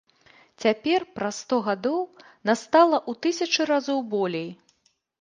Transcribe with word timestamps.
Цяпер, 0.63 1.05
праз 1.19 1.35
сто 1.43 1.55
гадоў, 1.69 2.01
нас 2.53 2.59
стала 2.71 2.97
ў 3.09 3.23
тысячы 3.29 3.71
разоў 3.75 3.99
болей. 4.19 4.49